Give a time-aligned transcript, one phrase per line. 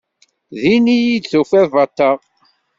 [0.61, 2.17] Din iyi-d tufiḍ bateɣ.